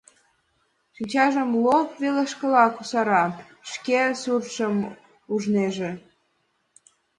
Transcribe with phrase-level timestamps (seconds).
[0.95, 3.25] Шинчажым лоп велышкыла кусара,
[3.71, 4.75] шке суртшым
[5.33, 5.91] ужнеже.